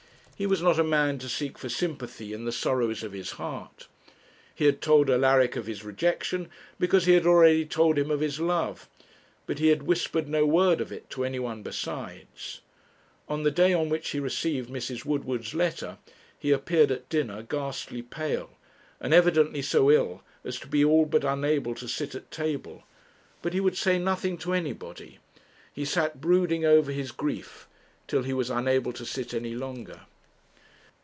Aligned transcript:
He 0.37 0.47
was 0.47 0.59
not 0.63 0.79
a 0.79 0.83
man 0.83 1.19
to 1.19 1.29
seek 1.29 1.59
for 1.59 1.69
sympathy 1.69 2.33
in 2.33 2.45
the 2.45 2.51
sorrows 2.51 3.03
of 3.03 3.11
his 3.11 3.33
heart. 3.33 3.87
He 4.55 4.65
had 4.65 4.81
told 4.81 5.07
Alaric 5.07 5.55
of 5.55 5.67
his 5.67 5.83
rejection, 5.83 6.49
because 6.79 7.05
he 7.05 7.13
had 7.13 7.27
already 7.27 7.63
told 7.63 7.95
him 7.99 8.09
of 8.09 8.21
his 8.21 8.39
love, 8.39 8.89
but 9.45 9.59
he 9.59 9.67
had 9.67 9.83
whispered 9.83 10.27
no 10.27 10.47
word 10.47 10.81
of 10.81 10.91
it 10.91 11.11
to 11.11 11.23
anyone 11.23 11.61
besides. 11.61 12.61
On 13.29 13.43
the 13.43 13.51
day 13.51 13.71
on 13.71 13.87
which 13.87 14.09
he 14.09 14.19
received 14.19 14.67
Mrs. 14.67 15.05
Woodward's 15.05 15.53
letter, 15.53 15.99
he 16.39 16.49
appeared 16.49 16.89
at 16.89 17.07
dinner 17.07 17.43
ghastly 17.43 18.01
pale, 18.01 18.49
and 18.99 19.13
evidently 19.13 19.61
so 19.61 19.91
ill 19.91 20.23
as 20.43 20.59
to 20.61 20.67
be 20.67 20.83
all 20.83 21.05
but 21.05 21.23
unable 21.23 21.75
to 21.75 21.87
sit 21.87 22.15
at 22.15 22.31
table; 22.31 22.81
but 23.43 23.53
he 23.53 23.59
would 23.59 23.77
say 23.77 23.99
nothing 23.99 24.39
to 24.39 24.53
anybody; 24.53 25.19
he 25.71 25.85
sat 25.85 26.19
brooding 26.19 26.65
over 26.65 26.91
his 26.91 27.11
grief 27.11 27.67
till 28.07 28.23
he 28.23 28.33
was 28.33 28.49
unable 28.49 28.91
to 28.91 29.05
sit 29.05 29.35
any 29.35 29.53
longer. 29.53 29.99